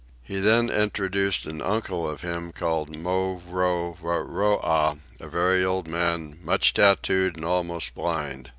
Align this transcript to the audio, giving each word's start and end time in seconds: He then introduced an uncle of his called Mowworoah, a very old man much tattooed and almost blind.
He 0.23 0.39
then 0.39 0.71
introduced 0.71 1.45
an 1.45 1.61
uncle 1.61 2.09
of 2.09 2.21
his 2.21 2.53
called 2.53 2.89
Mowworoah, 2.89 4.97
a 5.19 5.27
very 5.27 5.63
old 5.63 5.87
man 5.87 6.39
much 6.41 6.73
tattooed 6.73 7.35
and 7.35 7.45
almost 7.45 7.93
blind. 7.93 8.49